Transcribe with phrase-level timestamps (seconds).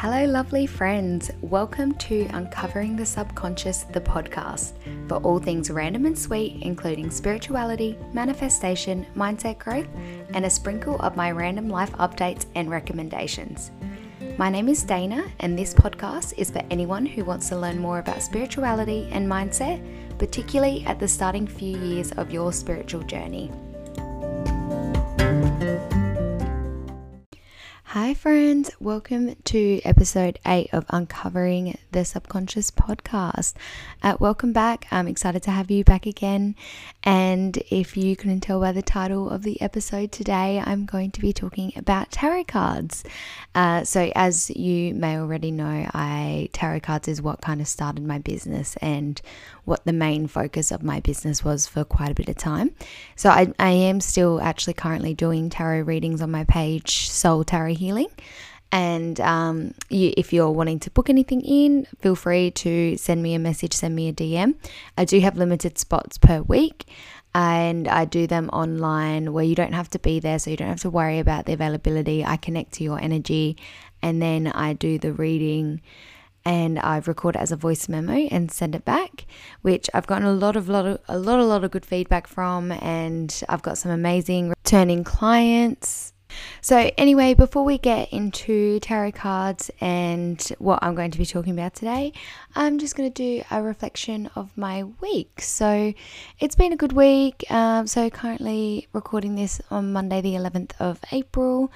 [0.00, 1.32] Hello, lovely friends.
[1.40, 4.74] Welcome to Uncovering the Subconscious, the podcast,
[5.08, 9.88] for all things random and sweet, including spirituality, manifestation, mindset growth,
[10.34, 13.72] and a sprinkle of my random life updates and recommendations.
[14.38, 17.98] My name is Dana, and this podcast is for anyone who wants to learn more
[17.98, 19.82] about spirituality and mindset,
[20.16, 23.50] particularly at the starting few years of your spiritual journey.
[27.92, 28.70] Hi, friends.
[28.78, 33.54] Welcome to episode eight of Uncovering the Subconscious podcast.
[34.02, 34.86] Uh, welcome back.
[34.90, 36.54] I'm excited to have you back again.
[37.02, 41.20] And if you couldn't tell by the title of the episode today, I'm going to
[41.22, 43.04] be talking about tarot cards.
[43.54, 48.04] Uh, so, as you may already know, I tarot cards is what kind of started
[48.04, 49.18] my business and
[49.68, 52.72] what the main focus of my business was for quite a bit of time.
[53.14, 57.74] So, I, I am still actually currently doing tarot readings on my page, Soul Tarot
[57.74, 58.08] Healing.
[58.70, 63.34] And um, you, if you're wanting to book anything in, feel free to send me
[63.34, 64.56] a message, send me a DM.
[64.96, 66.84] I do have limited spots per week
[67.34, 70.68] and I do them online where you don't have to be there, so you don't
[70.68, 72.24] have to worry about the availability.
[72.24, 73.56] I connect to your energy
[74.02, 75.80] and then I do the reading
[76.48, 79.26] and I record it as a voice memo and send it back,
[79.62, 82.26] which I've gotten a lot of lot of a lot a lot of good feedback
[82.26, 86.12] from and I've got some amazing returning clients
[86.60, 91.52] so, anyway, before we get into tarot cards and what I'm going to be talking
[91.52, 92.12] about today,
[92.54, 95.40] I'm just going to do a reflection of my week.
[95.40, 95.94] So,
[96.38, 97.44] it's been a good week.
[97.50, 101.72] Um, so, currently recording this on Monday, the 11th of April.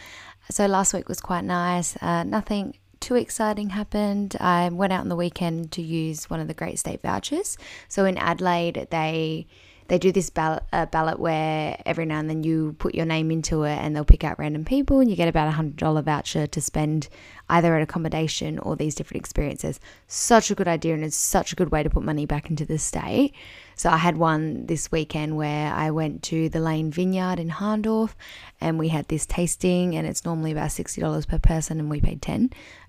[0.51, 1.97] So, last week was quite nice.
[2.03, 4.37] Uh, nothing too exciting happened.
[4.41, 7.59] I went out on the weekend to use one of the Great State vouchers.
[7.89, 9.47] So, in Adelaide, they
[9.89, 13.31] they do this ballot, uh, ballot where every now and then you put your name
[13.31, 16.01] into it and they'll pick out random people and you get about a hundred dollar
[16.01, 17.09] voucher to spend
[17.51, 19.81] either at accommodation or these different experiences.
[20.07, 22.65] Such a good idea and it's such a good way to put money back into
[22.65, 23.35] the state.
[23.77, 28.15] So I had one this weekend where I went to the Lane Vineyard in Hahndorf
[28.61, 32.23] and we had this tasting and it's normally about $60 per person and we paid
[32.23, 32.35] 10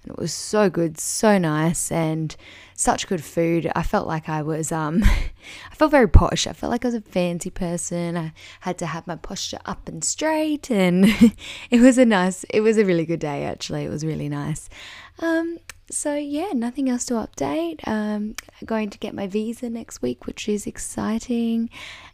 [0.04, 2.36] and it was so good, so nice and
[2.76, 3.72] such good food.
[3.76, 5.04] I felt like I was um
[5.72, 6.48] I felt very posh.
[6.48, 8.18] I felt like I was a fancy person.
[8.18, 11.06] I had to have my posture up and straight and
[11.70, 13.84] it was a nice it was a really good day actually.
[13.86, 14.70] It was really nice.
[15.20, 15.58] Um
[15.90, 17.86] so yeah, nothing else to update.
[17.88, 18.36] Um,
[18.66, 21.70] going to get my visa next week, which is exciting.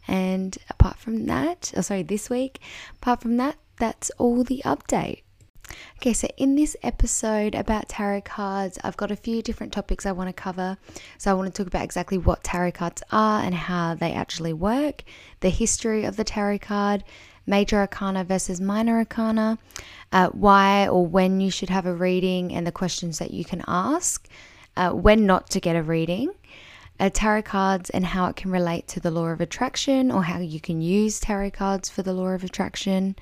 [0.08, 2.60] And apart from that, oh sorry, this week.
[2.96, 5.22] Apart from that, that's all the update.
[5.98, 10.12] Okay, so in this episode about tarot cards, I've got a few different topics I
[10.12, 10.78] want to cover.
[11.18, 14.54] So, I want to talk about exactly what tarot cards are and how they actually
[14.54, 15.04] work,
[15.42, 17.04] the history of the tarot card,
[17.46, 19.58] major arcana versus minor arcana,
[20.12, 23.64] uh, why or when you should have a reading, and the questions that you can
[23.68, 24.28] ask,
[24.78, 26.32] uh, when not to get a reading.
[27.00, 30.40] Uh, tarot cards and how it can relate to the law of attraction, or how
[30.40, 33.16] you can use tarot cards for the law of attraction,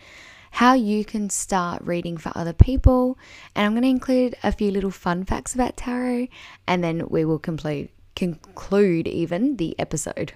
[0.50, 3.20] how you can start reading for other people.
[3.54, 6.28] And I'm going to include a few little fun facts about tarot,
[6.66, 10.34] and then we will conclude, conclude even the episode.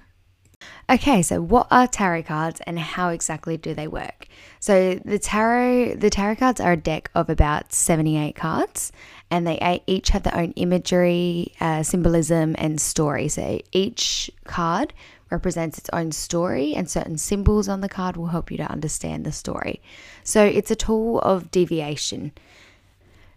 [0.90, 4.28] Okay, so what are tarot cards and how exactly do they work?
[4.60, 8.92] So the tarot the tarot cards are a deck of about 78 cards
[9.30, 13.30] and they each have their own imagery, uh, symbolism and story.
[13.30, 14.94] So each card
[15.32, 19.26] represents its own story, and certain symbols on the card will help you to understand
[19.26, 19.82] the story.
[20.24, 22.34] So it's a tool of deviation.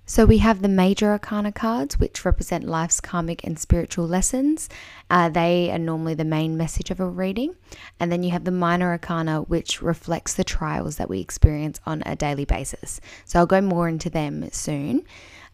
[0.06, 4.68] So we have the major arcana cards, which represent life's karmic and spiritual lessons.
[5.08, 7.56] Uh, they are normally the main message of a reading.
[7.98, 12.02] And then you have the minor arcana, which reflects the trials that we experience on
[12.04, 13.00] a daily basis.
[13.24, 15.04] So I'll go more into them soon.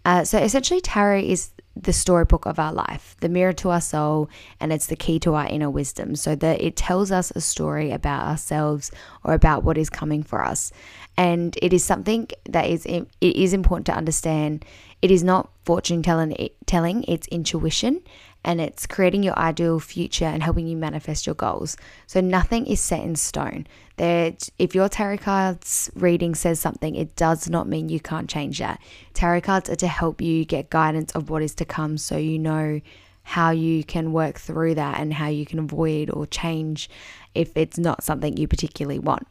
[0.05, 4.29] Uh, so essentially, tarot is the storybook of our life, the mirror to our soul,
[4.59, 6.17] and it's the key to our inner wisdom.
[6.17, 8.91] So that it tells us a story about ourselves
[9.23, 10.73] or about what is coming for us.
[11.21, 14.65] And it is something that is it is important to understand.
[15.03, 16.35] It is not fortune telling,
[16.65, 18.01] telling it's intuition
[18.43, 21.77] and it's creating your ideal future and helping you manifest your goals.
[22.07, 23.67] So nothing is set in stone.
[23.99, 28.59] There, if your tarot cards reading says something, it does not mean you can't change
[28.61, 28.81] that.
[29.13, 32.39] Tarot cards are to help you get guidance of what is to come, so you
[32.39, 32.81] know
[33.25, 36.89] how you can work through that and how you can avoid or change
[37.35, 39.27] if it's not something you particularly want.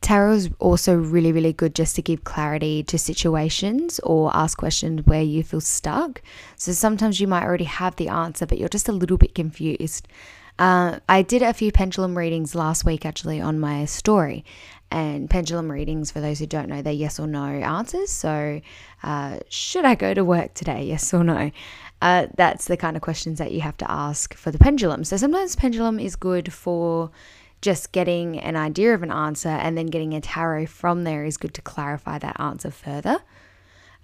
[0.00, 5.06] Tarot is also really, really good just to give clarity to situations or ask questions
[5.06, 6.22] where you feel stuck.
[6.56, 10.08] So sometimes you might already have the answer, but you're just a little bit confused.
[10.58, 14.44] Uh, I did a few pendulum readings last week actually on my story.
[14.90, 18.10] And pendulum readings, for those who don't know, they're yes or no answers.
[18.10, 18.62] So,
[19.02, 20.84] uh, should I go to work today?
[20.84, 21.50] Yes or no?
[22.00, 25.04] Uh, that's the kind of questions that you have to ask for the pendulum.
[25.04, 27.10] So, sometimes pendulum is good for
[27.60, 31.36] just getting an idea of an answer and then getting a tarot from there is
[31.36, 33.20] good to clarify that answer further.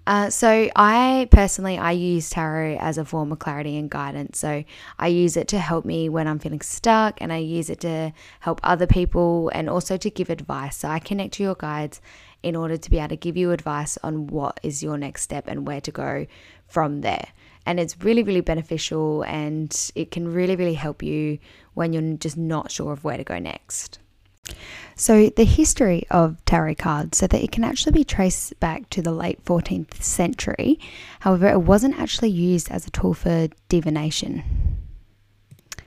[0.07, 4.37] Uh, so I personally I use tarot as a form of clarity and guidance.
[4.37, 4.63] So
[4.99, 8.13] I use it to help me when I'm feeling stuck, and I use it to
[8.41, 10.77] help other people, and also to give advice.
[10.77, 12.01] So I connect to your guides
[12.43, 15.45] in order to be able to give you advice on what is your next step
[15.47, 16.27] and where to go
[16.67, 17.29] from there.
[17.65, 21.39] And it's really, really beneficial, and it can really, really help you
[21.75, 23.99] when you're just not sure of where to go next.
[24.95, 29.01] So, the history of tarot cards, so that it can actually be traced back to
[29.01, 30.79] the late 14th century.
[31.19, 34.43] However, it wasn't actually used as a tool for divination.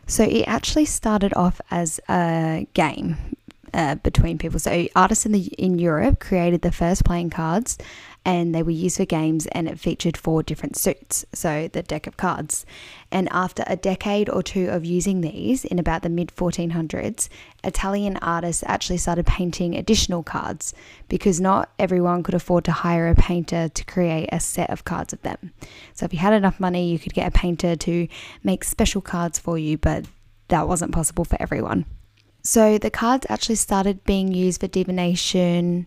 [0.07, 3.37] So, it actually started off as a game
[3.79, 4.59] uh, between people.
[4.59, 7.79] So, artists in, the, in Europe created the first playing cards
[8.25, 12.09] and they were used for games and it featured four different suits, so the deck
[12.09, 12.67] of cards.
[13.13, 17.29] And after a decade or two of using these in about the mid 1400s,
[17.63, 20.75] Italian artists actually started painting additional cards
[21.09, 25.13] because not everyone could afford to hire a painter to create a set of cards
[25.13, 25.53] of them.
[25.95, 28.09] So if you had enough money, you could get a painter to
[28.43, 30.05] make special cards for you, but
[30.49, 31.87] that wasn't possible for everyone.
[32.49, 35.87] So the cards actually started being used for divination,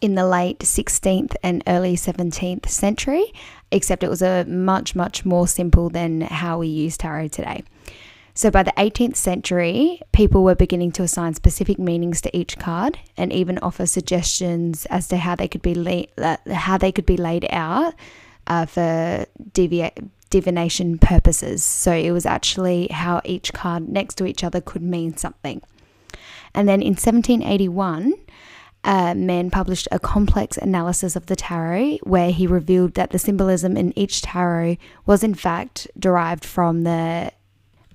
[0.00, 3.32] in the late 16th and early 17th century,
[3.72, 7.64] except it was a much, much more simple than how we use tarot today.
[8.34, 13.00] So by the 18th century, people were beginning to assign specific meanings to each card
[13.16, 17.06] and even offer suggestions as to how they could be la- uh, how they could
[17.06, 17.94] be laid out
[18.46, 19.26] uh, for
[20.30, 21.64] divination purposes.
[21.64, 25.62] So it was actually how each card next to each other could mean something.
[26.56, 28.14] And then in 1781,
[28.82, 33.76] uh, man published a complex analysis of the tarot where he revealed that the symbolism
[33.76, 37.30] in each tarot was in fact derived from the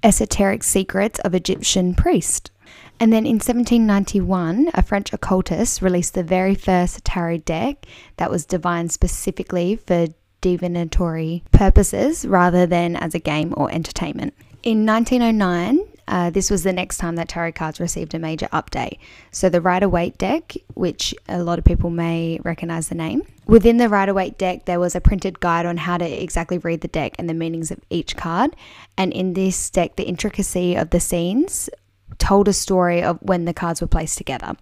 [0.03, 2.51] esoteric secrets of Egyptian priests.
[2.99, 7.87] And then in 1791, a French occultist released the very first tarot deck
[8.17, 10.07] that was designed specifically for
[10.41, 14.35] divinatory purposes rather than as a game or entertainment.
[14.63, 15.79] In 1909,
[16.11, 18.99] uh, this was the next time that tarot cards received a major update.
[19.31, 23.23] So, the Rider Waite deck, which a lot of people may recognize the name.
[23.47, 26.81] Within the Rider Waite deck, there was a printed guide on how to exactly read
[26.81, 28.57] the deck and the meanings of each card.
[28.97, 31.69] And in this deck, the intricacy of the scenes
[32.17, 34.57] told a story of when the cards were placed together.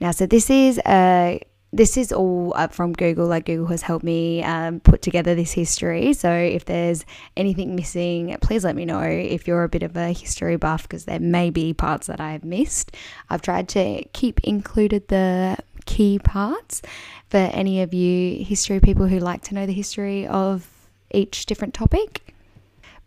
[0.00, 1.40] Now, so this is a
[1.72, 3.26] this is all up from Google.
[3.26, 6.12] Like Google has helped me um, put together this history.
[6.14, 7.04] So if there's
[7.36, 11.04] anything missing, please let me know if you're a bit of a history buff because
[11.04, 12.96] there may be parts that I have missed.
[13.28, 16.82] I've tried to keep included the key parts
[17.28, 20.66] for any of you history people who like to know the history of
[21.10, 22.34] each different topic.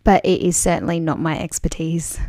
[0.03, 2.19] But it is certainly not my expertise.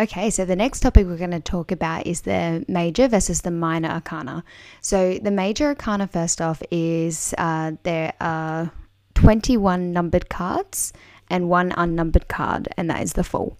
[0.00, 3.50] Okay, so the next topic we're going to talk about is the major versus the
[3.50, 4.44] minor arcana.
[4.80, 8.70] So, the major arcana, first off, is uh, there are
[9.14, 10.92] 21 numbered cards
[11.28, 13.58] and one unnumbered card, and that is the Fool.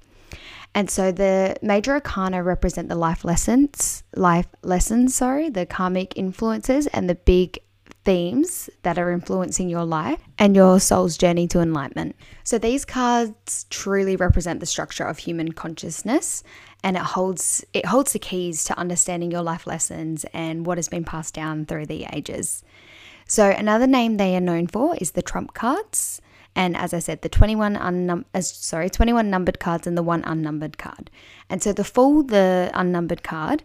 [0.74, 6.86] And so the major arcana represent the life lessons, life lessons, sorry, the karmic influences
[6.88, 7.58] and the big
[8.08, 12.16] themes that are influencing your life and your soul's journey to enlightenment.
[12.42, 16.42] So these cards truly represent the structure of human consciousness
[16.82, 20.88] and it holds it holds the keys to understanding your life lessons and what has
[20.88, 22.64] been passed down through the ages.
[23.26, 26.22] So another name they are known for is the trump cards.
[26.56, 30.24] And as I said, the 21 unnum- uh, sorry, 21 numbered cards and the one
[30.24, 31.10] unnumbered card.
[31.50, 33.62] And so the Fool the unnumbered card,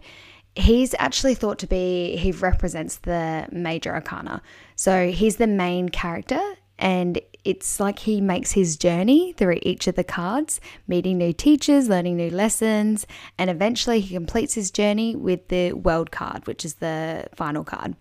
[0.56, 4.42] he's actually thought to be, he represents the major arcana.
[4.76, 6.40] So he's the main character,
[6.78, 11.88] and it's like he makes his journey through each of the cards, meeting new teachers,
[11.88, 13.06] learning new lessons,
[13.38, 17.94] and eventually he completes his journey with the world card, which is the final card.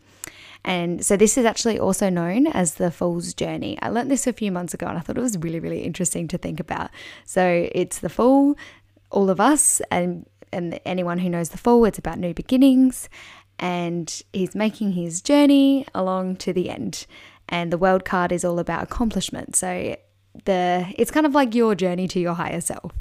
[0.66, 3.78] And so this is actually also known as the Fool's Journey.
[3.82, 6.28] I learned this a few months ago and I thought it was really, really interesting
[6.30, 6.90] to think about.
[7.26, 8.58] So it's the Fool,
[9.12, 13.10] all of us, and and anyone who knows the it's about new beginnings,
[13.60, 17.06] and he's making his journey along to the end.
[17.50, 19.56] And the world card is all about accomplishment.
[19.56, 19.96] So
[20.46, 22.94] the it's kind of like your journey to your higher self.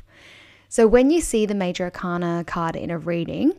[0.68, 3.52] So when you see the major arcana card in a reading,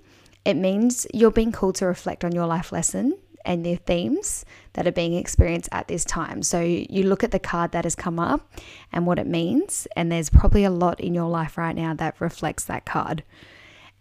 [0.46, 4.88] it means you're being called to reflect on your life lesson and the themes that
[4.88, 6.42] are being experienced at this time.
[6.44, 8.52] So you look at the card that has come up
[8.92, 12.20] and what it means, and there's probably a lot in your life right now that
[12.20, 13.24] reflects that card.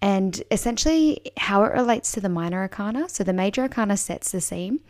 [0.02, 3.09] And essentially, how it relates to the minor arcana.
[3.09, 4.80] So the major arcana sets the scene,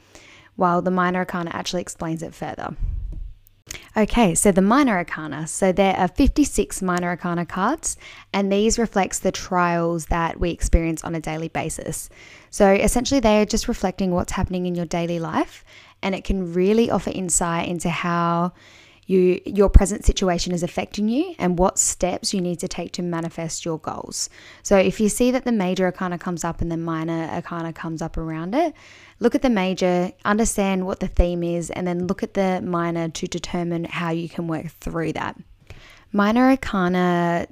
[0.56, 2.74] while the minor arcana actually explains it further.
[3.94, 5.46] Okay, so the minor arcana.
[5.46, 7.98] So there are 56 minor arcana cards,
[8.32, 12.08] and these reflects the trials that we experience on a daily basis.
[12.48, 15.62] So essentially they are just reflecting what's happening in your daily life,
[16.02, 18.52] and it can really offer insight into how
[19.12, 23.02] you your present situation is affecting you and what steps you need to take to
[23.02, 24.30] manifest your goals.
[24.62, 28.02] So if you see that the major arcana comes up and the minor arcana comes
[28.02, 28.74] up around it,
[29.20, 33.08] look at the major, understand what the theme is, and then look at the minor
[33.08, 35.36] to determine how you can work through that.
[36.12, 37.46] Minor arcana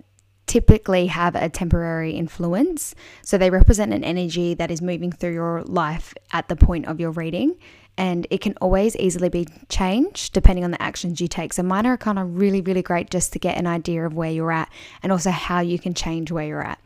[0.46, 2.94] typically have a temporary influence.
[3.22, 6.98] So they represent an energy that is moving through your life at the point of
[6.98, 7.56] your reading
[8.00, 11.52] and it can always easily be changed depending on the actions you take.
[11.52, 14.70] So minor arcana really, really great just to get an idea of where you're at
[15.02, 16.80] and also how you can change where you're at.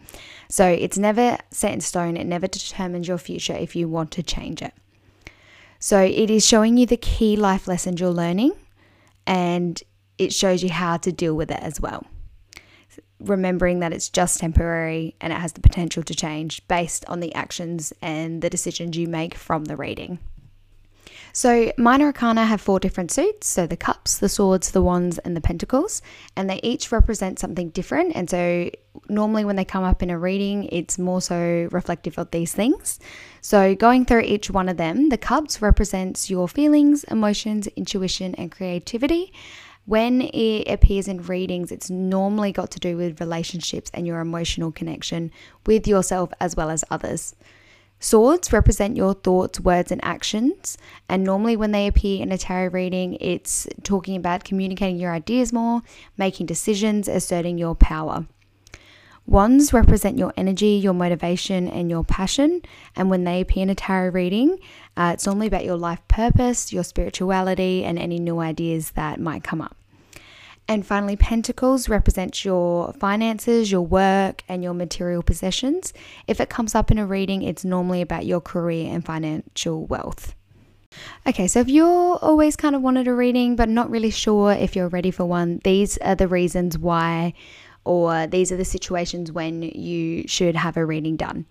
[0.49, 4.25] So it's never set in stone, it never determines your future if you want to
[4.25, 4.75] change it.
[5.78, 8.52] So it is showing you the key life lessons you're learning
[9.25, 9.80] and
[10.18, 12.04] it shows you how to deal with it as well.
[13.21, 17.33] Remembering that it's just temporary and it has the potential to change based on the
[17.37, 20.18] actions and the decisions you make from the reading.
[21.33, 25.37] So, minor arcana have four different suits so the cups, the swords, the wands, and
[25.37, 26.02] the pentacles,
[26.37, 28.14] and they each represent something different.
[28.14, 28.71] And so,
[29.09, 32.99] normally when they come up in a reading, it's more so reflective of these things.
[33.40, 38.50] So, going through each one of them, the cups represents your feelings, emotions, intuition, and
[38.50, 39.33] creativity.
[39.87, 44.73] When it appears in readings, it's normally got to do with relationships and your emotional
[44.73, 45.30] connection
[45.66, 47.35] with yourself as well as others.
[48.04, 50.76] Swords represent your thoughts, words, and actions.
[51.08, 55.54] And normally, when they appear in a tarot reading, it's talking about communicating your ideas
[55.54, 55.80] more,
[56.18, 58.26] making decisions, asserting your power.
[59.25, 62.61] Wands represent your energy, your motivation, and your passion.
[62.94, 64.58] And when they appear in a tarot reading,
[64.99, 69.44] uh, it's normally about your life purpose, your spirituality, and any new ideas that might
[69.44, 69.78] come up.
[70.66, 75.92] And finally, pentacles represents your finances, your work, and your material possessions.
[76.26, 80.35] If it comes up in a reading, it's normally about your career and financial wealth.
[81.26, 84.76] Okay, so if you're always kind of wanted a reading but not really sure if
[84.76, 87.35] you're ready for one, these are the reasons why,
[87.85, 91.47] or these are the situations when you should have a reading done.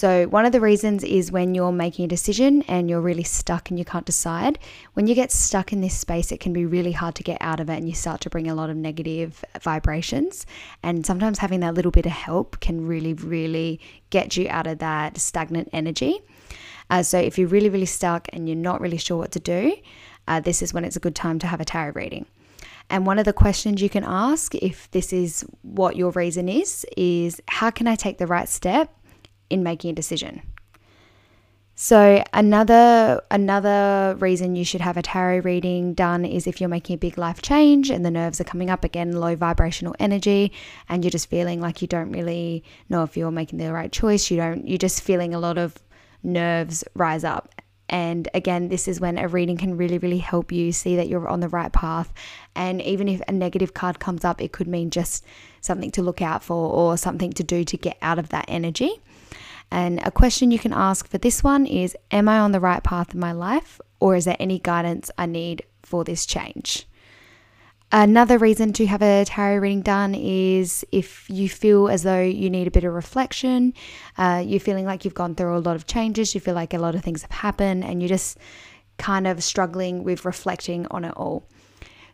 [0.00, 3.68] So, one of the reasons is when you're making a decision and you're really stuck
[3.68, 4.58] and you can't decide.
[4.94, 7.60] When you get stuck in this space, it can be really hard to get out
[7.60, 10.46] of it and you start to bring a lot of negative vibrations.
[10.82, 13.78] And sometimes having that little bit of help can really, really
[14.08, 16.20] get you out of that stagnant energy.
[16.88, 19.76] Uh, so, if you're really, really stuck and you're not really sure what to do,
[20.26, 22.24] uh, this is when it's a good time to have a tarot reading.
[22.88, 26.86] And one of the questions you can ask, if this is what your reason is,
[26.96, 28.96] is how can I take the right step
[29.50, 30.42] in making a decision.
[31.82, 36.94] So another another reason you should have a tarot reading done is if you're making
[36.94, 40.52] a big life change and the nerves are coming up again, low vibrational energy,
[40.90, 44.30] and you're just feeling like you don't really know if you're making the right choice.
[44.30, 44.68] You don't.
[44.68, 45.74] You're just feeling a lot of
[46.22, 47.48] nerves rise up.
[47.88, 51.28] And again, this is when a reading can really, really help you see that you're
[51.28, 52.12] on the right path.
[52.54, 55.24] And even if a negative card comes up, it could mean just
[55.60, 59.00] something to look out for or something to do to get out of that energy.
[59.70, 62.82] And a question you can ask for this one is Am I on the right
[62.82, 66.86] path in my life, or is there any guidance I need for this change?
[67.92, 72.48] Another reason to have a tarot reading done is if you feel as though you
[72.48, 73.74] need a bit of reflection,
[74.16, 76.78] uh, you're feeling like you've gone through a lot of changes, you feel like a
[76.78, 78.38] lot of things have happened, and you're just
[78.96, 81.44] kind of struggling with reflecting on it all.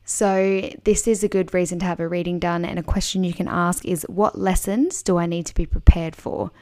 [0.08, 2.64] So, this is a good reason to have a reading done.
[2.64, 6.14] And a question you can ask is What lessons do I need to be prepared
[6.14, 6.52] for?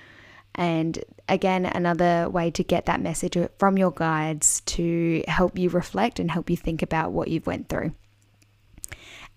[0.54, 6.20] And again, another way to get that message from your guides to help you reflect
[6.20, 7.92] and help you think about what you've went through.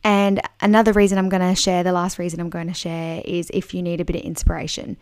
[0.03, 3.49] And another reason I'm going to share, the last reason I'm going to share is
[3.53, 4.97] if you need a bit of inspiration.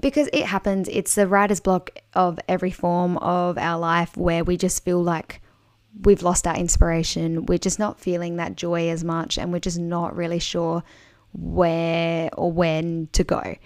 [0.00, 4.56] Because it happens, it's the writer's block of every form of our life where we
[4.56, 5.40] just feel like
[6.02, 7.46] we've lost our inspiration.
[7.46, 10.84] We're just not feeling that joy as much and we're just not really sure
[11.32, 13.56] where or when to go.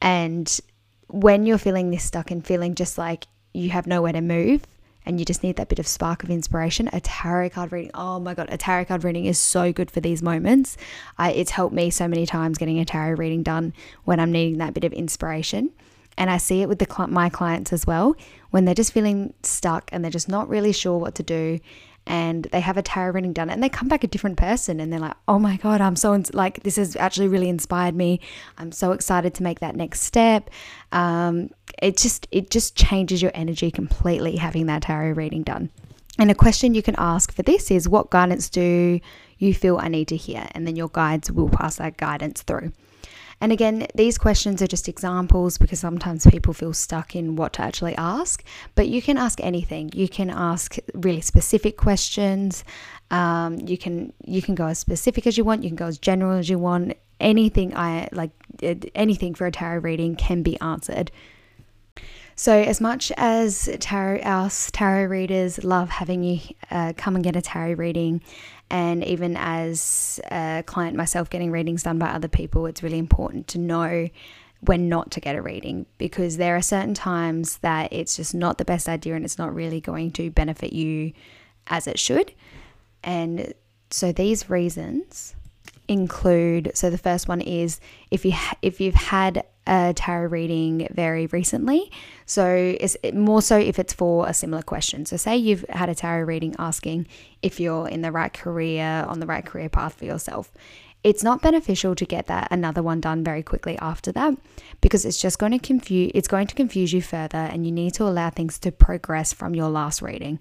[0.00, 0.60] And
[1.08, 4.62] when you're feeling this stuck and feeling just like you have nowhere to move
[5.04, 8.18] and you just need that bit of spark of inspiration, a tarot card reading, oh
[8.18, 10.76] my God, a tarot card reading is so good for these moments.
[11.16, 13.72] I, it's helped me so many times getting a tarot reading done
[14.04, 15.70] when I'm needing that bit of inspiration.
[16.18, 18.16] And I see it with the my clients as well
[18.50, 21.60] when they're just feeling stuck and they're just not really sure what to do
[22.06, 24.92] and they have a tarot reading done and they come back a different person and
[24.92, 28.20] they're like oh my god i'm so like this has actually really inspired me.
[28.58, 30.50] I'm so excited to make that next step.
[30.92, 31.50] Um,
[31.82, 35.70] it just it just changes your energy completely having that tarot reading done.
[36.18, 39.00] And a question you can ask for this is what guidance do
[39.38, 40.46] you feel i need to hear?
[40.52, 42.72] And then your guides will pass that guidance through
[43.40, 47.62] and again, these questions are just examples because sometimes people feel stuck in what to
[47.62, 48.42] actually ask.
[48.74, 49.90] But you can ask anything.
[49.94, 52.64] You can ask really specific questions.
[53.10, 55.62] Um, you can you can go as specific as you want.
[55.62, 56.96] You can go as general as you want.
[57.20, 58.30] Anything I like,
[58.94, 61.10] anything for a tarot reading can be answered.
[62.38, 66.40] So, as much as tarot, us tarot readers love having you
[66.70, 68.20] uh, come and get a tarot reading,
[68.68, 73.48] and even as a client myself getting readings done by other people, it's really important
[73.48, 74.10] to know
[74.60, 78.58] when not to get a reading because there are certain times that it's just not
[78.58, 81.12] the best idea and it's not really going to benefit you
[81.68, 82.34] as it should.
[83.02, 83.54] And
[83.88, 85.34] so, these reasons
[85.88, 91.26] include so the first one is if you if you've had a tarot reading very
[91.26, 91.90] recently
[92.24, 92.46] so
[92.80, 96.24] it's more so if it's for a similar question so say you've had a tarot
[96.24, 97.06] reading asking
[97.42, 100.52] if you're in the right career on the right career path for yourself
[101.02, 104.34] it's not beneficial to get that another one done very quickly after that
[104.80, 107.94] because it's just going to confuse it's going to confuse you further and you need
[107.94, 110.40] to allow things to progress from your last reading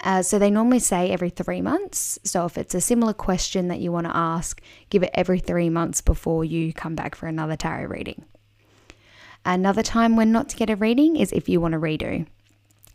[0.00, 2.18] uh, so they normally say every three months.
[2.22, 4.60] So if it's a similar question that you want to ask,
[4.90, 8.24] give it every three months before you come back for another tarot reading.
[9.46, 12.26] Another time when not to get a reading is if you want to redo.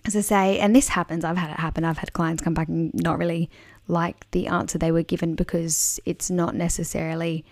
[0.05, 1.83] As I say, and this happens, I've had it happen.
[1.83, 3.49] I've had clients come back and not really
[3.87, 7.43] like the answer they were given because it's not necessarily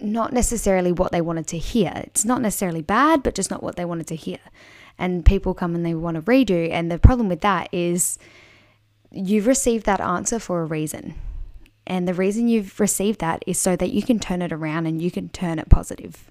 [0.00, 1.92] not necessarily what they wanted to hear.
[1.94, 4.38] It's not necessarily bad, but just not what they wanted to hear
[4.98, 6.70] and people come and they want to redo.
[6.70, 8.18] And the problem with that is
[9.10, 11.14] you've received that answer for a reason.
[11.86, 15.02] And the reason you've received that is so that you can turn it around and
[15.02, 16.30] you can turn it positive.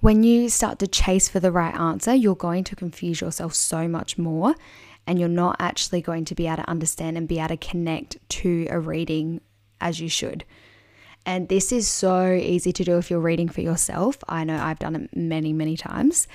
[0.00, 3.88] When you start to chase for the right answer, you're going to confuse yourself so
[3.88, 4.54] much more,
[5.08, 8.16] and you're not actually going to be able to understand and be able to connect
[8.28, 9.40] to a reading
[9.80, 10.44] as you should.
[11.26, 14.18] And this is so easy to do if you're reading for yourself.
[14.28, 16.28] I know I've done it many, many times.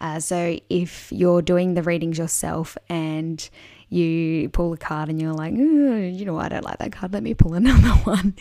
[0.00, 3.50] Uh, so if you're doing the readings yourself and
[3.90, 7.12] you pull a card and you're like, you know, I don't like that card.
[7.12, 8.34] Let me pull another one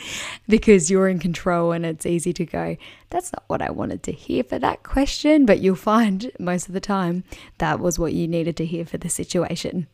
[0.47, 2.77] because you're in control and it's easy to go,
[3.09, 5.45] that's not what I wanted to hear for that question.
[5.45, 7.23] But you'll find most of the time
[7.57, 9.87] that was what you needed to hear for the situation.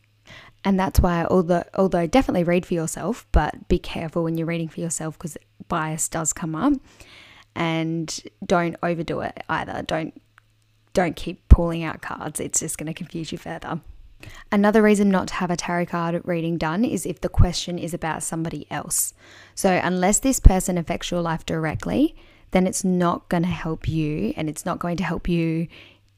[0.64, 4.68] And that's why, although, although definitely read for yourself, but be careful when you're reading
[4.68, 5.38] for yourself because
[5.68, 6.74] bias does come up.
[7.54, 9.82] And don't overdo it either.
[9.82, 10.20] Don't
[10.92, 13.80] don't keep pulling out cards, it's just going to confuse you further.
[14.52, 17.92] Another reason not to have a tarot card reading done is if the question is
[17.92, 19.14] about somebody else.
[19.54, 22.14] So, unless this person affects your life directly,
[22.52, 25.68] then it's not going to help you and it's not going to help you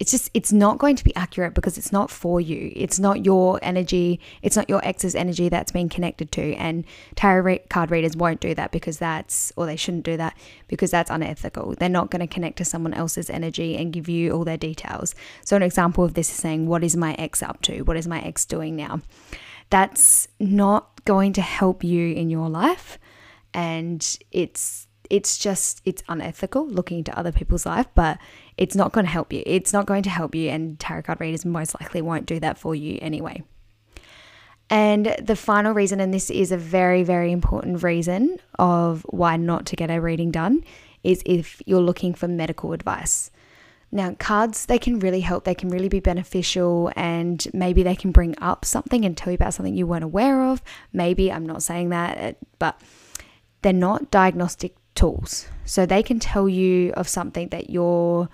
[0.01, 2.73] it's just it's not going to be accurate because it's not for you.
[2.77, 6.55] It's not your energy it's not your ex's energy that's being connected to.
[6.55, 6.85] And
[7.17, 10.37] tarot card readers won't do that because that's or they shouldn't do that
[10.69, 11.75] because that's unethical.
[11.75, 15.15] They're not going to connect to someone else's energy and give you all their details.
[15.45, 17.83] So an example of this is saying what is my ex up to?
[17.83, 19.01] What is my ex doing now?
[19.71, 22.99] That's not going to help you in your life.
[23.53, 28.19] And it's it's just it's unethical looking into other people's life but
[28.57, 31.21] it's not going to help you it's not going to help you and tarot card
[31.21, 33.43] readers most likely won't do that for you anyway
[34.71, 39.67] and the final reason and this is a very very important reason of why not
[39.67, 40.63] to get a reading done
[41.03, 43.31] is if you're looking for medical advice
[43.91, 45.45] now, cards, they can really help.
[45.45, 49.37] They can really be beneficial, and maybe they can bring up something and tell you
[49.37, 50.63] about something you weren't aware of.
[50.93, 52.81] Maybe, I'm not saying that, but
[53.63, 55.47] they're not diagnostic tools.
[55.65, 58.29] So they can tell you of something that you're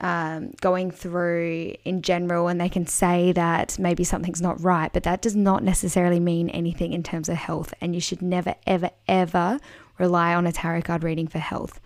[0.00, 5.04] um, going through in general, and they can say that maybe something's not right, but
[5.04, 7.72] that does not necessarily mean anything in terms of health.
[7.80, 9.58] And you should never, ever, ever
[9.98, 11.80] rely on a tarot card reading for health.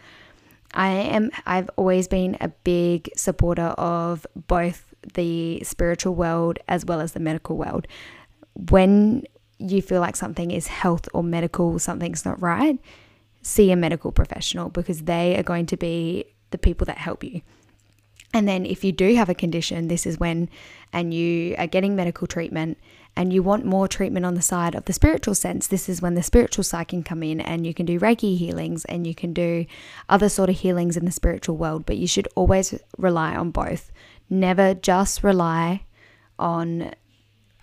[0.72, 7.00] I am, I've always been a big supporter of both the spiritual world as well
[7.00, 7.86] as the medical world.
[8.70, 9.24] When
[9.58, 12.78] you feel like something is health or medical, something's not right,
[13.44, 17.42] see a medical professional because they are going to be the people that help you.
[18.32, 20.48] And then, if you do have a condition, this is when,
[20.92, 22.78] and you are getting medical treatment
[23.16, 26.14] and you want more treatment on the side of the spiritual sense, this is when
[26.14, 29.32] the spiritual side can come in and you can do Reiki healings and you can
[29.32, 29.66] do
[30.08, 31.86] other sort of healings in the spiritual world.
[31.86, 33.92] But you should always rely on both.
[34.28, 35.84] Never just rely
[36.36, 36.92] on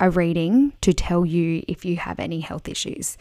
[0.00, 3.18] a reading to tell you if you have any health issues.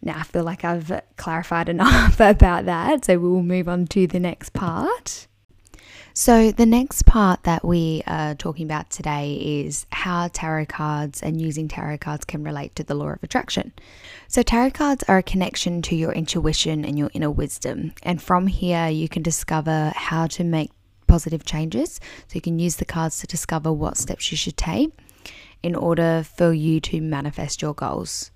[0.00, 4.20] Now, I feel like I've clarified enough about that, so we'll move on to the
[4.20, 5.26] next part.
[6.14, 9.34] So, the next part that we are talking about today
[9.64, 13.72] is how tarot cards and using tarot cards can relate to the law of attraction.
[14.26, 18.48] So, tarot cards are a connection to your intuition and your inner wisdom, and from
[18.48, 20.72] here, you can discover how to make
[21.06, 22.00] positive changes.
[22.26, 24.90] So, you can use the cards to discover what steps you should take
[25.62, 28.32] in order for you to manifest your goals.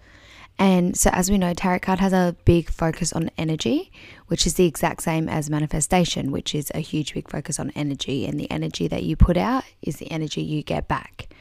[0.62, 3.90] And so, as we know, tarot card has a big focus on energy,
[4.28, 8.26] which is the exact same as manifestation, which is a huge big focus on energy.
[8.26, 11.34] And the energy that you put out is the energy you get back.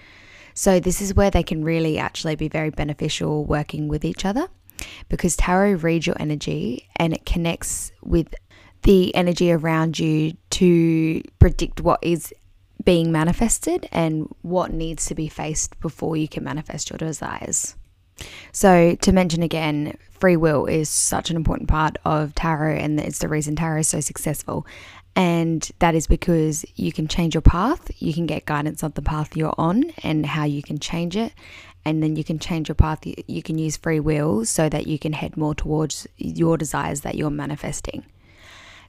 [0.56, 4.48] So, this is where they can really actually be very beneficial working with each other
[5.08, 8.34] because tarot reads your energy and it connects with
[8.82, 12.34] the energy around you to predict what is
[12.84, 17.76] being manifested and what needs to be faced before you can manifest your desires.
[18.52, 23.20] So, to mention again, free will is such an important part of tarot, and it's
[23.20, 24.66] the reason tarot is so successful.
[25.16, 29.02] And that is because you can change your path, you can get guidance on the
[29.02, 31.34] path you're on and how you can change it.
[31.84, 35.00] And then you can change your path, you can use free will so that you
[35.00, 38.06] can head more towards your desires that you're manifesting.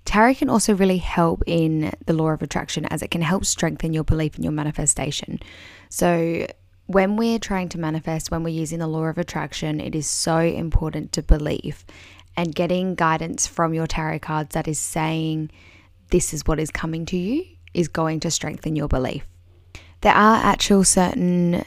[0.04, 3.92] Tarot can also really help in the law of attraction as it can help strengthen
[3.92, 5.40] your belief in your manifestation.
[5.88, 6.46] So,
[6.92, 10.38] when we're trying to manifest, when we're using the law of attraction, it is so
[10.38, 11.84] important to believe
[12.36, 15.50] and getting guidance from your tarot cards that is saying
[16.10, 19.26] this is what is coming to you is going to strengthen your belief.
[20.02, 21.64] There are actual certain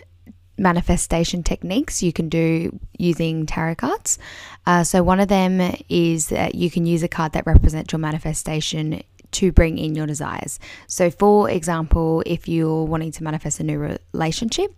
[0.57, 4.17] manifestation techniques you can do using tarot cards.
[4.65, 7.99] Uh, so, one of them is that you can use a card that represents your
[7.99, 9.01] manifestation
[9.39, 10.59] to bring in your desires.
[10.87, 14.75] So, for example, if you're wanting to manifest a new relationship,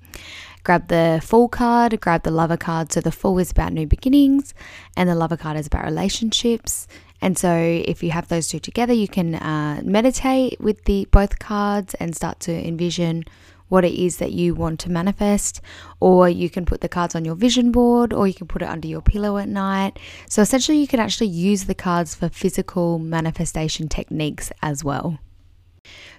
[0.63, 2.91] grab the Fool card, grab the Lover card.
[2.91, 4.54] So, the Fool is about new beginnings,
[4.96, 6.88] and the Lover card is about relationships.
[7.22, 11.39] And so, if you have those two together, you can uh, meditate with the both
[11.39, 13.24] cards and start to envision
[13.69, 15.62] what it is that you want to manifest,
[15.99, 18.69] or you can put the cards on your vision board, or you can put it
[18.69, 19.99] under your pillow at night.
[20.30, 25.19] So essentially, you can actually use the cards for physical manifestation techniques as well.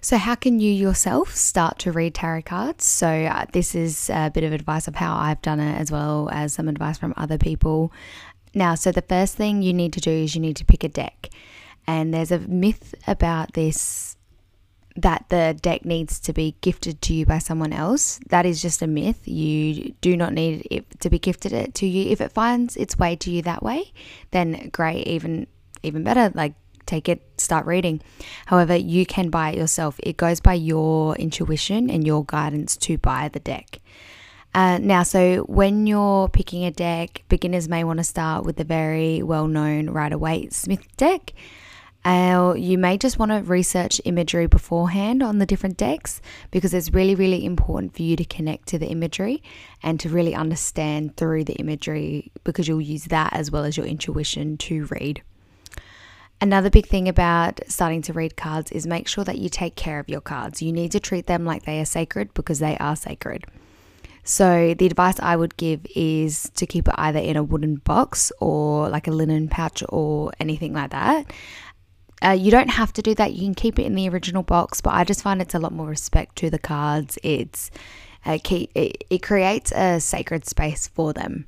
[0.00, 2.84] So, how can you yourself start to read tarot cards?
[2.84, 6.28] So, uh, this is a bit of advice of how I've done it, as well
[6.32, 7.92] as some advice from other people.
[8.54, 10.88] Now, so the first thing you need to do is you need to pick a
[10.88, 11.28] deck.
[11.86, 14.17] And there's a myth about this
[15.02, 18.20] that the deck needs to be gifted to you by someone else.
[18.28, 19.26] That is just a myth.
[19.26, 22.10] You do not need it to be gifted it to you.
[22.10, 23.92] If it finds its way to you that way,
[24.32, 25.46] then great, even
[25.82, 26.32] even better.
[26.34, 26.54] Like
[26.86, 28.00] take it, start reading.
[28.46, 30.00] However, you can buy it yourself.
[30.02, 33.80] It goes by your intuition and your guidance to buy the deck.
[34.54, 38.64] Uh, now, so when you're picking a deck, beginners may want to start with the
[38.64, 41.34] very well known Rider Waite Smith deck.
[42.08, 46.94] Uh, you may just want to research imagery beforehand on the different decks because it's
[46.94, 49.42] really, really important for you to connect to the imagery
[49.82, 53.84] and to really understand through the imagery because you'll use that as well as your
[53.84, 55.22] intuition to read.
[56.40, 59.98] Another big thing about starting to read cards is make sure that you take care
[59.98, 60.62] of your cards.
[60.62, 63.44] You need to treat them like they are sacred because they are sacred.
[64.24, 68.30] So, the advice I would give is to keep it either in a wooden box
[68.40, 71.32] or like a linen pouch or anything like that.
[72.22, 73.34] Uh, you don't have to do that.
[73.34, 75.72] You can keep it in the original box, but I just find it's a lot
[75.72, 77.18] more respect to the cards.
[77.22, 77.70] It's
[78.24, 81.46] uh, key, it, it creates a sacred space for them.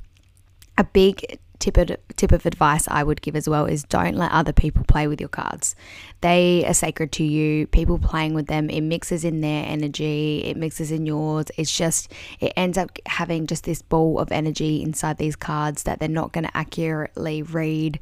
[0.79, 4.33] A big tip of, tip of advice I would give as well is don't let
[4.33, 5.77] other people play with your cards.
[6.23, 7.67] They are sacred to you.
[7.67, 11.47] People playing with them, it mixes in their energy, it mixes in yours.
[11.57, 16.01] It's just, it ends up having just this ball of energy inside these cards that
[16.01, 18.01] they're not going to accurately read.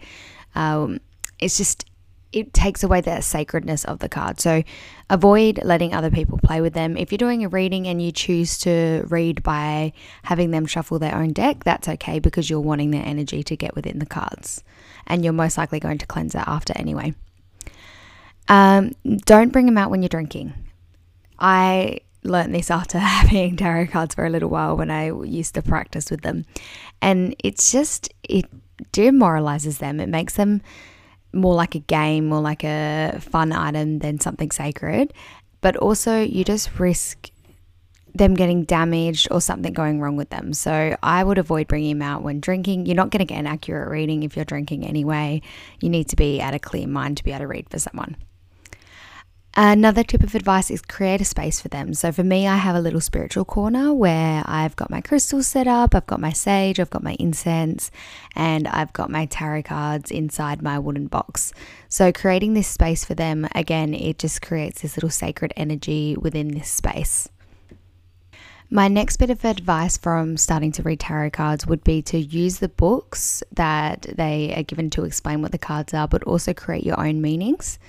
[0.54, 1.00] Um,
[1.40, 1.85] it's just
[2.32, 4.40] it takes away that sacredness of the card.
[4.40, 4.62] So
[5.08, 6.96] avoid letting other people play with them.
[6.96, 9.92] If you're doing a reading and you choose to read by
[10.24, 13.74] having them shuffle their own deck, that's okay because you're wanting their energy to get
[13.74, 14.62] within the cards.
[15.06, 17.14] And you're most likely going to cleanse that after anyway.
[18.48, 20.52] Um, don't bring them out when you're drinking.
[21.38, 25.62] I learned this after having tarot cards for a little while when I used to
[25.62, 26.44] practice with them.
[27.00, 28.44] And it's just, it
[28.92, 29.98] demoralizes them.
[29.98, 30.60] It makes them
[31.32, 35.12] more like a game, more like a fun item than something sacred.
[35.60, 37.30] But also, you just risk
[38.14, 40.52] them getting damaged or something going wrong with them.
[40.52, 42.86] So I would avoid bringing them out when drinking.
[42.86, 45.42] You're not going to get an accurate reading if you're drinking anyway.
[45.80, 48.16] You need to be at a clear mind to be able to read for someone.
[49.60, 51.92] Another tip of advice is create a space for them.
[51.92, 55.66] So for me, I have a little spiritual corner where I've got my crystals set
[55.66, 57.90] up, I've got my sage, I've got my incense,
[58.36, 61.52] and I've got my tarot cards inside my wooden box.
[61.88, 66.54] So creating this space for them, again, it just creates this little sacred energy within
[66.54, 67.28] this space.
[68.70, 72.58] My next bit of advice from starting to read tarot cards would be to use
[72.58, 76.86] the books that they are given to explain what the cards are, but also create
[76.86, 77.80] your own meanings.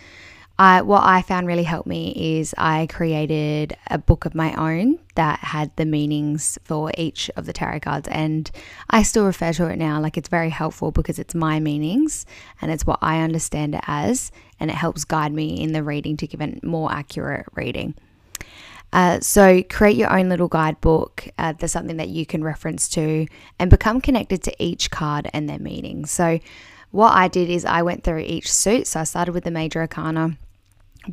[0.60, 5.00] I, what I found really helped me is I created a book of my own
[5.16, 8.52] that had the meanings for each of the tarot cards, and
[8.90, 10.02] I still refer to it now.
[10.02, 12.26] Like it's very helpful because it's my meanings
[12.62, 16.18] and it's what I understand it as, and it helps guide me in the reading
[16.18, 17.96] to give a more accurate reading.
[18.92, 21.30] Uh, so, create your own little guidebook.
[21.38, 23.28] Uh, there's something that you can reference to
[23.60, 26.06] and become connected to each card and their meaning.
[26.06, 26.40] So,
[26.92, 28.88] what I did is I went through each suit.
[28.88, 30.38] So, I started with the major arcana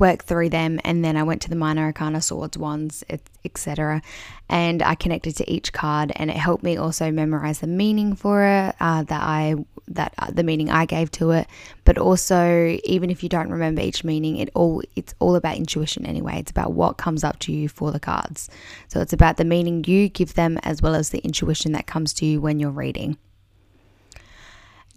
[0.00, 3.04] work through them and then I went to the minor arcana swords wands
[3.44, 4.02] etc
[4.48, 8.44] and I connected to each card and it helped me also memorize the meaning for
[8.44, 9.56] it uh, that I
[9.88, 11.46] that uh, the meaning I gave to it.
[11.84, 16.06] But also even if you don't remember each meaning it all it's all about intuition
[16.06, 16.38] anyway.
[16.38, 18.50] It's about what comes up to you for the cards.
[18.88, 22.12] So it's about the meaning you give them as well as the intuition that comes
[22.14, 23.16] to you when you're reading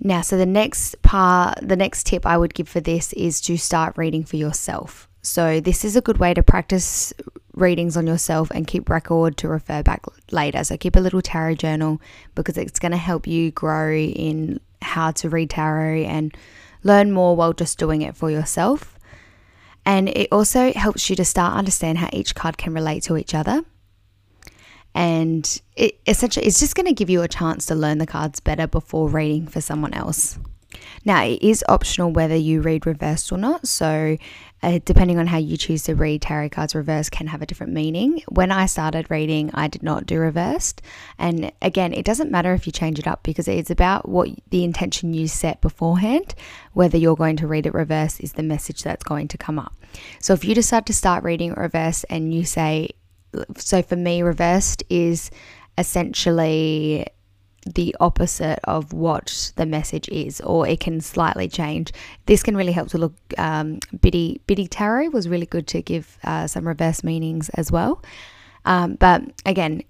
[0.01, 3.57] now, so the next part, the next tip I would give for this is to
[3.57, 5.09] start reading for yourself.
[5.21, 7.13] So, this is a good way to practice
[7.53, 10.63] readings on yourself and keep record to refer back later.
[10.63, 12.01] So, keep a little tarot journal
[12.33, 16.35] because it's going to help you grow in how to read tarot and
[16.83, 18.97] learn more while just doing it for yourself.
[19.85, 23.33] And it also helps you to start understand how each card can relate to each
[23.33, 23.65] other
[24.95, 28.39] and it essentially it's just going to give you a chance to learn the cards
[28.39, 30.39] better before reading for someone else.
[31.05, 33.67] Now, it is optional whether you read reversed or not.
[33.67, 34.17] So,
[34.61, 37.71] uh, depending on how you choose to read, tarot cards reversed can have a different
[37.71, 38.21] meaning.
[38.27, 40.81] When I started reading, I did not do reversed.
[41.17, 44.63] And again, it doesn't matter if you change it up because it's about what the
[44.63, 46.35] intention you set beforehand.
[46.73, 49.73] Whether you're going to read it reversed is the message that's going to come up.
[50.19, 52.89] So, if you decide to start reading reversed and you say,
[53.57, 55.31] so for me, reversed is
[55.77, 57.05] essentially
[57.65, 61.91] the opposite of what the message is, or it can slightly change.
[62.25, 63.13] This can really help to look.
[63.37, 68.01] Um, Biddy Biddy Tarot was really good to give uh, some reverse meanings as well.
[68.65, 69.83] Um, but again,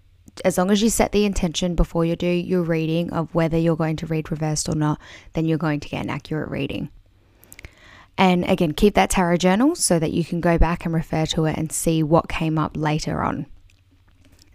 [0.45, 3.75] as long as you set the intention before you do your reading of whether you're
[3.75, 4.99] going to read reversed or not,
[5.34, 6.89] then you're going to get an accurate reading.
[8.19, 11.45] And again, keep that tarot journal so that you can go back and refer to
[11.45, 13.45] it and see what came up later on.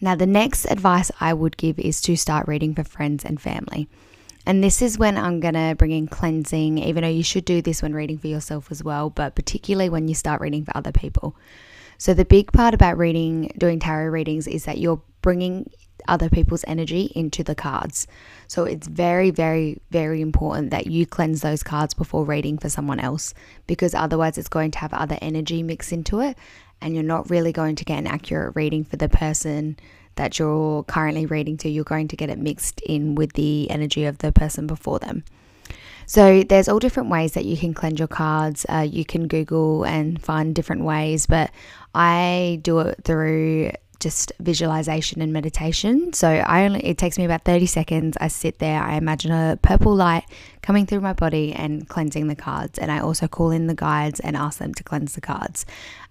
[0.03, 3.89] Now, the next advice I would give is to start reading for friends and family.
[4.45, 7.63] And this is when I'm going to bring in cleansing, even though you should do
[7.63, 10.93] this when reading for yourself as well, but particularly when you start reading for other
[10.93, 11.35] people.
[11.97, 15.71] So, the big part about reading, doing tarot readings, is that you're bringing
[16.09, 18.07] other people's energy into the cards.
[18.47, 23.01] So it's very, very, very important that you cleanse those cards before reading for someone
[23.01, 23.35] else
[23.67, 26.37] because otherwise it's going to have other energy mixed into it
[26.81, 29.79] and you're not really going to get an accurate reading for the person
[30.17, 31.69] that you're currently reading to.
[31.69, 35.25] You're going to get it mixed in with the energy of the person before them.
[36.07, 38.67] So there's all different ways that you can cleanse your cards.
[38.69, 41.51] Uh, you can Google and find different ways, but
[41.95, 43.73] I do it through
[44.05, 46.13] just visualization and meditation.
[46.13, 48.19] So I only it takes me about 30 seconds.
[48.21, 50.25] I sit there, I imagine a purple light
[50.61, 52.79] coming through my body and cleansing the cards.
[52.79, 55.65] And I also call in the guides and ask them to cleanse the cards.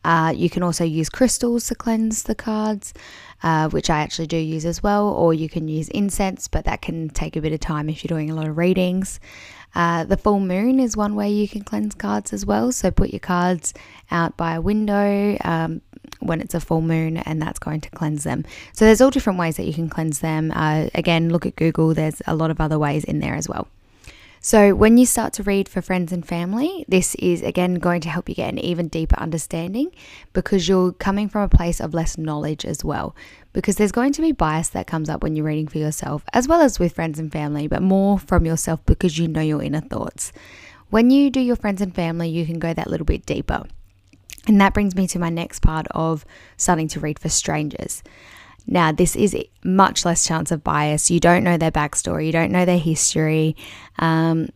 [0.04, 2.96] Uh, you can also use crystals to cleanse the cards,
[3.44, 6.82] uh, which I actually do use as well, or you can use incense, but that
[6.82, 9.20] can take a bit of time if you're doing a lot of readings.
[9.76, 12.72] Uh, the full moon is one way you can cleanse cards as well.
[12.72, 13.74] So put your cards
[14.12, 15.82] out by a window, um,
[16.20, 18.46] when it's a full moon, and that's going to cleanse them.
[18.74, 20.52] So there's all different ways that you can cleanse them.
[20.56, 23.68] Uh, again, look at Google, there's a lot of other ways in there as well.
[24.46, 28.10] So, when you start to read for friends and family, this is again going to
[28.10, 29.90] help you get an even deeper understanding
[30.34, 33.16] because you're coming from a place of less knowledge as well.
[33.54, 36.46] Because there's going to be bias that comes up when you're reading for yourself, as
[36.46, 39.80] well as with friends and family, but more from yourself because you know your inner
[39.80, 40.34] thoughts.
[40.90, 43.64] When you do your friends and family, you can go that little bit deeper.
[44.48, 46.26] And that brings me to my next part of
[46.58, 48.04] starting to read for strangers.
[48.66, 51.12] Now, this is much less chance of bias.
[51.12, 53.56] You don't know their backstory, you don't know their history.
[54.00, 54.50] Um,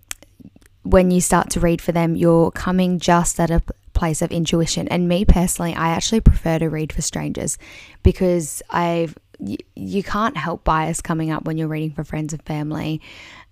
[0.83, 3.61] when you start to read for them, you're coming just at a
[3.93, 4.87] place of intuition.
[4.87, 7.57] And me personally, I actually prefer to read for strangers
[8.03, 13.01] because I've you, can't help bias coming up when you're reading for friends and family.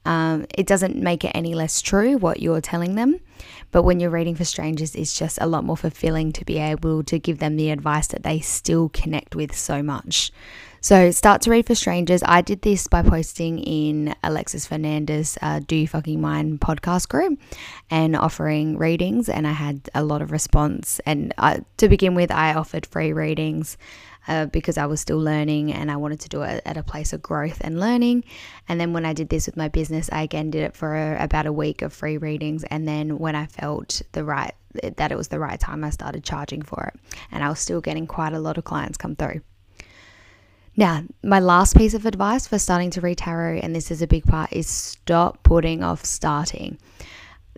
[0.05, 3.19] Um, it doesn't make it any less true what you're telling them.
[3.71, 7.03] But when you're reading for strangers, it's just a lot more fulfilling to be able
[7.03, 10.31] to give them the advice that they still connect with so much.
[10.85, 12.21] So start to read for strangers.
[12.23, 17.39] I did this by posting in Alexis Fernandez' uh, Do You Fucking Mind podcast group
[17.89, 21.01] and offering readings, and I had a lot of response.
[21.07, 23.79] And uh, to begin with, I offered free readings.
[24.27, 27.13] Uh, because I was still learning and I wanted to do it at a place
[27.13, 28.23] of growth and learning.
[28.67, 31.23] And then when I did this with my business, I again did it for a,
[31.23, 32.63] about a week of free readings.
[32.63, 34.53] And then when I felt the right
[34.97, 36.99] that it was the right time, I started charging for it,
[37.31, 39.41] and I was still getting quite a lot of clients come through.
[40.75, 44.07] Now, my last piece of advice for starting to read tarot, and this is a
[44.07, 46.77] big part, is stop putting off starting.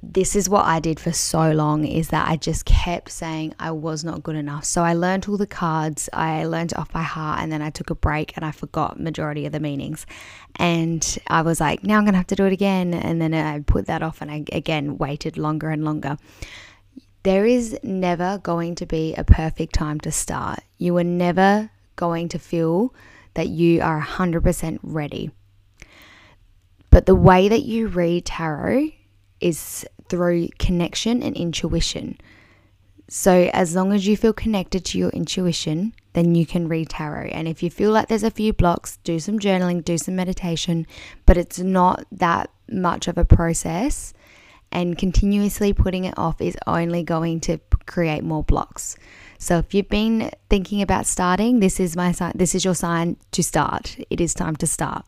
[0.04, 3.72] This is what I did for so long is that I just kept saying I
[3.72, 4.64] was not good enough.
[4.64, 7.90] So I learned all the cards, I learned off by heart, and then I took
[7.90, 10.06] a break and I forgot majority of the meanings.
[10.58, 12.94] And I was like, now I'm gonna have to do it again.
[12.94, 16.18] And then I put that off and I again waited longer and longer.
[17.24, 20.60] There is never going to be a perfect time to start.
[20.78, 22.94] You are never going to feel
[23.34, 25.32] that you are 100% ready.
[26.90, 28.92] But the way that you read tarot
[29.42, 32.18] is through connection and intuition.
[33.10, 37.30] So, as long as you feel connected to your intuition, then you can read tarot.
[37.32, 40.86] And if you feel like there's a few blocks, do some journaling, do some meditation,
[41.26, 44.14] but it's not that much of a process.
[44.74, 48.98] And continuously putting it off is only going to create more blocks.
[49.38, 53.16] So if you've been thinking about starting, this is my sign this is your sign
[53.32, 53.98] to start.
[54.10, 55.06] It is time to start.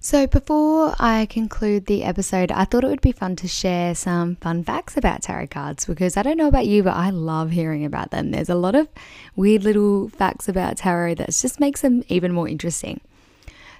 [0.00, 4.36] So, before I conclude the episode, I thought it would be fun to share some
[4.36, 7.84] fun facts about tarot cards because I don't know about you, but I love hearing
[7.84, 8.30] about them.
[8.30, 8.88] There's a lot of
[9.34, 13.00] weird little facts about tarot that just makes them even more interesting.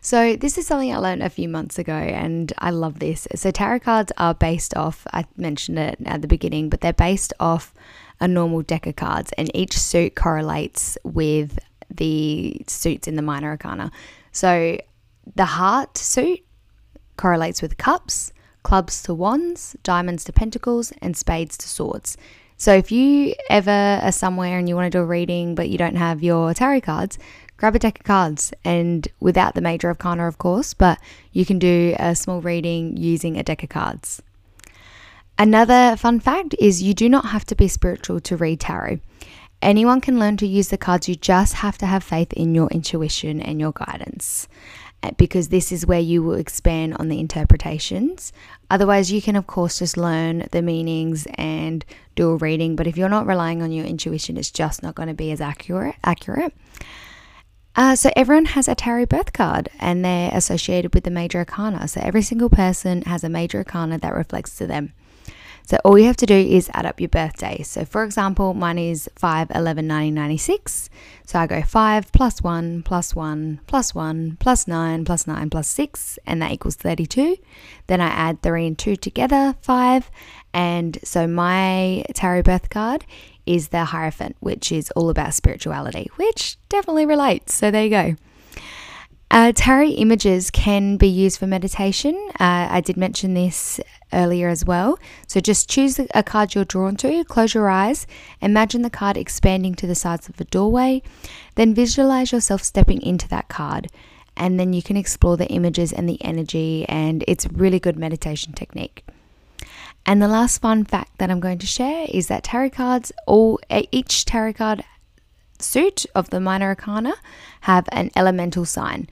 [0.00, 3.28] So, this is something I learned a few months ago, and I love this.
[3.36, 7.34] So, tarot cards are based off, I mentioned it at the beginning, but they're based
[7.38, 7.72] off
[8.20, 13.50] a normal deck of cards, and each suit correlates with the suits in the minor
[13.50, 13.92] arcana.
[14.32, 14.78] So
[15.34, 16.40] the heart suit
[17.16, 22.16] correlates with cups, clubs to wands, diamonds to pentacles, and spades to swords.
[22.56, 25.76] So if you ever are somewhere and you want to do a reading but you
[25.76, 27.18] don't have your tarot cards,
[27.58, 30.98] grab a deck of cards and without the major arcana, of course, but
[31.32, 34.22] you can do a small reading using a deck of cards.
[35.38, 39.00] Another fun fact is you do not have to be spiritual to read tarot.
[39.60, 42.68] Anyone can learn to use the cards, you just have to have faith in your
[42.68, 44.48] intuition and your guidance
[45.16, 48.32] because this is where you will expand on the interpretations.
[48.70, 52.96] Otherwise, you can, of course, just learn the meanings and do a reading, but if
[52.96, 55.96] you're not relying on your intuition, it's just not going to be as accurate.
[56.02, 56.52] accurate.
[57.76, 61.86] Uh, so everyone has a tarot birth card and they're associated with the major arcana.
[61.86, 64.94] So every single person has a major arcana that reflects to them.
[65.66, 67.62] So all you have to do is add up your birthday.
[67.62, 70.88] So for example, mine is 5 11 1996.
[71.26, 75.68] So I go 5 plus 1 plus 1 plus 1 plus 9 plus 9 plus
[75.68, 77.36] 6, and that equals 32.
[77.88, 80.10] Then I add 3 and 2 together, 5.
[80.54, 83.04] And so my tarot birth card
[83.44, 87.54] is the Hierophant, which is all about spirituality, which definitely relates.
[87.54, 88.16] So there you go.
[89.30, 92.14] Uh, tarot images can be used for meditation.
[92.38, 93.80] Uh, I did mention this
[94.12, 94.98] earlier as well.
[95.26, 98.06] So just choose a card you're drawn to, close your eyes,
[98.40, 101.02] imagine the card expanding to the sides of a doorway,
[101.56, 103.88] then visualize yourself stepping into that card.
[104.36, 108.52] And then you can explore the images and the energy, and it's really good meditation
[108.52, 109.02] technique.
[110.04, 113.58] And the last fun fact that I'm going to share is that tarot cards, all
[113.70, 114.84] each tarot card
[115.58, 117.14] suit of the minor arcana
[117.62, 119.08] have an elemental sign.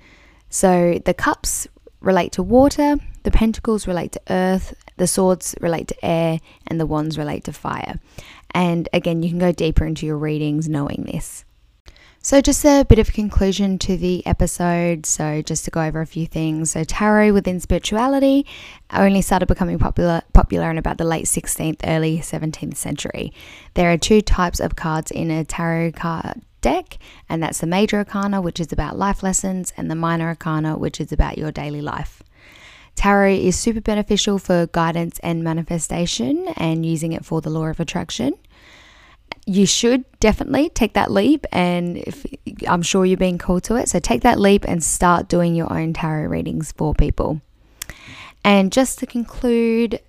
[0.51, 1.67] So the cups
[2.01, 6.87] relate to water, the pentacles relate to earth, the swords relate to air, and the
[6.87, 8.01] wands relate to fire.
[8.53, 11.45] And again, you can go deeper into your readings knowing this.
[12.27, 15.05] So, just a bit of conclusion to the episode.
[15.05, 16.71] So, just to go over a few things.
[16.71, 18.47] So, tarot within spirituality
[18.91, 23.31] only started becoming popular popular in about the late 16th, early 17th century.
[23.75, 26.97] There are two types of cards in a tarot card deck,
[27.29, 31.03] and that's the major arcana, which is about life lessons, and the minor arcana, which
[31.03, 32.23] is about your daily life.
[32.95, 37.81] Tarot is super beneficial for guidance and manifestation and using it for the law of
[37.81, 38.35] attraction.
[39.47, 42.25] You should definitely take that leap, and if,
[42.67, 43.91] I'm sure you're being called to it.
[43.91, 47.43] So take that leap and start doing your own tarot readings for people.
[48.43, 50.01] And just to conclude,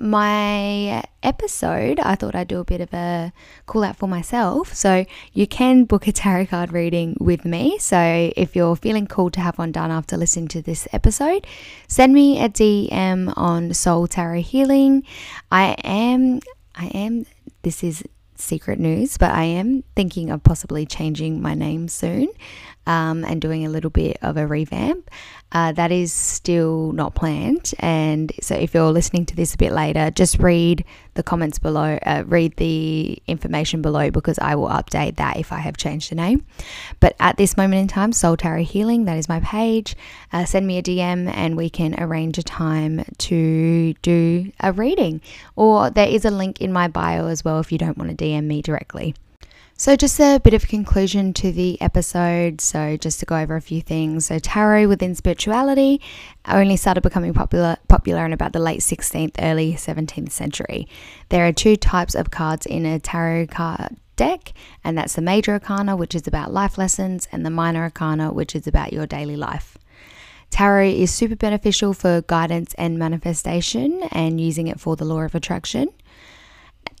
[0.00, 3.32] my episode, I thought I'd do a bit of a
[3.66, 4.74] call out for myself.
[4.74, 7.78] So you can book a tarot card reading with me.
[7.78, 11.46] So if you're feeling cool to have one done after listening to this episode,
[11.86, 15.04] send me a DM on Soul Tarot Healing.
[15.52, 16.40] I am,
[16.74, 17.26] I am,
[17.62, 18.02] this is
[18.36, 22.28] secret news, but I am thinking of possibly changing my name soon
[22.86, 25.10] um, and doing a little bit of a revamp.
[25.52, 27.74] Uh, that is still not planned.
[27.80, 30.84] And so, if you're listening to this a bit later, just read
[31.14, 35.58] the comments below, uh, read the information below because I will update that if I
[35.58, 36.44] have changed the name.
[37.00, 39.96] But at this moment in time, Soul Tarot Healing, that is my page.
[40.32, 45.20] Uh, send me a DM and we can arrange a time to do a reading.
[45.56, 48.24] Or there is a link in my bio as well if you don't want to
[48.24, 49.14] DM me directly.
[49.80, 52.60] So, just a bit of conclusion to the episode.
[52.60, 54.26] So, just to go over a few things.
[54.26, 56.02] So, tarot within spirituality
[56.46, 60.86] only started becoming popular popular in about the late 16th, early 17th century.
[61.30, 64.52] There are two types of cards in a tarot card deck,
[64.84, 68.54] and that's the major arcana, which is about life lessons, and the minor arcana, which
[68.54, 69.78] is about your daily life.
[70.50, 75.34] Tarot is super beneficial for guidance and manifestation and using it for the law of
[75.34, 75.88] attraction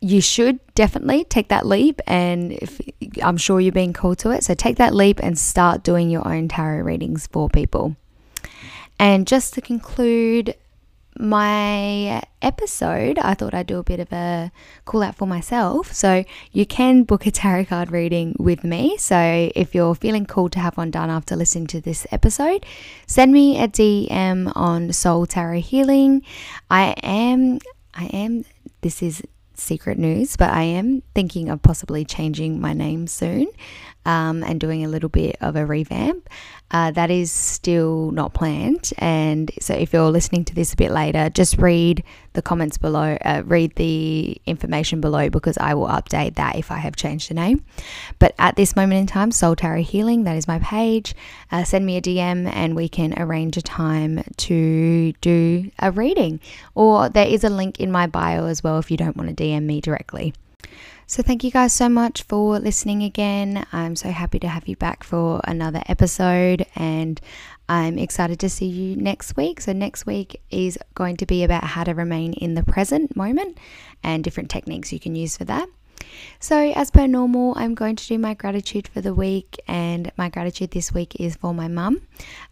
[0.00, 2.80] you should definitely take that leap and if,
[3.22, 6.26] i'm sure you're being called to it so take that leap and start doing your
[6.26, 7.96] own tarot readings for people
[8.98, 10.54] and just to conclude
[11.18, 14.50] my episode, I thought I'd do a bit of a
[14.84, 15.92] call out for myself.
[15.92, 18.96] So, you can book a tarot card reading with me.
[18.96, 22.64] So, if you're feeling cool to have one done after listening to this episode,
[23.06, 26.22] send me a DM on Soul Tarot Healing.
[26.70, 27.58] I am,
[27.94, 28.44] I am,
[28.80, 29.22] this is
[29.60, 33.46] secret news, but I am thinking of possibly changing my name soon
[34.06, 36.28] um, and doing a little bit of a revamp.
[36.72, 38.92] Uh, that is still not planned.
[38.98, 43.18] And so if you're listening to this a bit later, just read the comments below,
[43.24, 47.34] uh, read the information below because I will update that if I have changed the
[47.34, 47.64] name.
[48.20, 51.14] But at this moment in time, Soul Tarot Healing, that is my page.
[51.50, 56.38] Uh, send me a DM and we can arrange a time to do a reading.
[56.76, 59.42] Or there is a link in my bio as well if you don't want to
[59.42, 60.34] DM me directly.
[61.06, 63.66] So, thank you guys so much for listening again.
[63.72, 67.20] I'm so happy to have you back for another episode, and
[67.68, 69.60] I'm excited to see you next week.
[69.60, 73.58] So, next week is going to be about how to remain in the present moment
[74.02, 75.68] and different techniques you can use for that.
[76.38, 80.28] So, as per normal, I'm going to do my gratitude for the week, and my
[80.28, 82.02] gratitude this week is for my mum.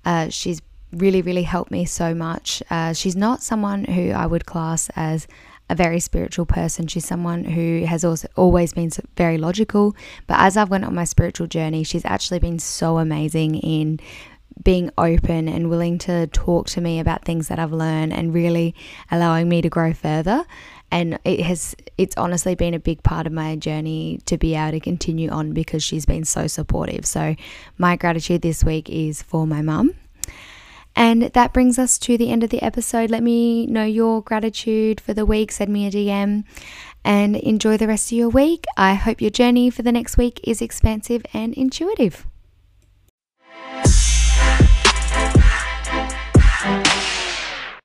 [0.05, 0.61] Uh, she's
[0.93, 2.63] really, really helped me so much.
[2.71, 5.27] Uh, she's not someone who I would class as
[5.69, 6.87] a very spiritual person.
[6.87, 9.95] She's someone who has also always been very logical,
[10.27, 14.01] but as I've went on my spiritual journey, she's actually been so amazing in
[14.63, 18.75] being open and willing to talk to me about things that I've learned and really
[19.11, 20.45] allowing me to grow further.
[20.91, 24.73] And it has, it's honestly been a big part of my journey to be able
[24.73, 27.05] to continue on because she's been so supportive.
[27.05, 27.37] So,
[27.77, 29.95] my gratitude this week is for my mum
[30.99, 33.09] and that brings us to the end of the episode.
[33.09, 35.53] Let me know your gratitude for the week.
[35.53, 36.43] Send me a DM
[37.05, 38.65] and enjoy the rest of your week.
[38.77, 42.27] I hope your journey for the next week is expansive and intuitive.